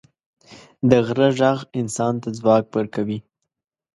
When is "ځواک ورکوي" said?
2.37-3.19